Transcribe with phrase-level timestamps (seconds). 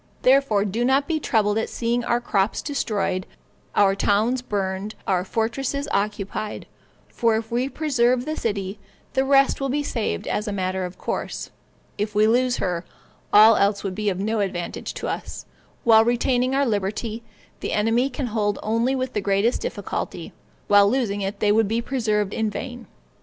[0.23, 3.27] Therefore do not be troubled at seeing our crops destroyed,
[3.75, 6.65] our towns burned, our fortresses occupied;
[7.07, 8.79] for if we preserve the city,
[9.13, 11.51] the rest will be saved as a matter of course;
[11.99, 12.83] if we lose her,
[13.31, 15.45] all else would be of no advantage to us;
[15.83, 17.21] for while retaining our liberty,
[17.59, 20.33] the enemy can hold them only with the greatest difficulty,
[20.67, 22.87] while losing it they would be preserved in vain.